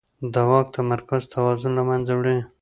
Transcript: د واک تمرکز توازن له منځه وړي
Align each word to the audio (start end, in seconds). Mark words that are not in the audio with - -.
د 0.33 0.35
واک 0.49 0.67
تمرکز 0.77 1.21
توازن 1.33 1.71
له 1.79 1.83
منځه 1.89 2.13
وړي 2.15 2.37